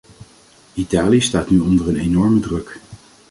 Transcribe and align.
Italië 0.73 1.21
staat 1.21 1.49
nu 1.49 1.59
onder 1.59 1.87
een 1.87 1.97
enorme 1.97 2.39
druk. 2.39 2.79